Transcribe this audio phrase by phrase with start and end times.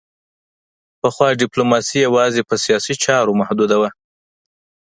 [1.01, 3.89] پخوا ډیپلوماسي یوازې په سیاسي چارو محدوده وه